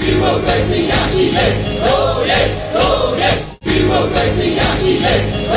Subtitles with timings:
[0.00, 1.46] Democracy ရရှိလေ
[1.92, 2.46] Oh yeah
[2.82, 5.14] Oh yeah Democracy ရရှိလေ
[5.50, 5.51] Oh